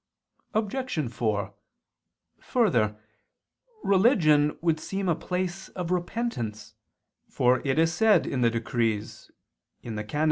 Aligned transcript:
Obj. 0.55 1.11
4: 1.13 1.53
Further, 2.41 2.97
religion 3.83 4.57
would 4.59 4.79
seem 4.79 5.07
a 5.07 5.13
place 5.13 5.69
of 5.69 5.91
repentance; 5.91 6.73
for 7.29 7.61
it 7.63 7.77
is 7.77 7.93
said 7.93 8.25
in 8.25 8.41
the 8.41 8.49
Decrees 8.49 9.29
(VII, 9.83 9.89
qu. 9.91 9.99
i, 9.99 10.03
can. 10.05 10.19